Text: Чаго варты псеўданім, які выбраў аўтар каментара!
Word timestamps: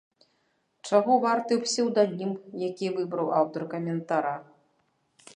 Чаго 0.87 1.17
варты 1.25 1.53
псеўданім, 1.65 2.31
які 2.69 2.87
выбраў 2.95 3.27
аўтар 3.41 3.67
каментара! 3.75 4.33